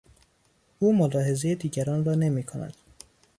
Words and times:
او 0.79 0.93
ملاحظهی 0.97 1.55
دیگران 1.55 2.05
را 2.05 2.15
نمیکند. 2.15 2.75